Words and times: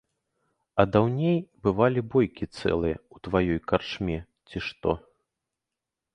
А 0.83 0.85
даўней 0.93 1.37
бывалі 1.67 1.99
бойкі 2.15 2.45
цэлыя 2.57 2.97
ў 3.13 3.29
тваёй 3.29 3.59
карчме, 3.73 4.17
ці 4.51 4.57
што. 4.71 4.97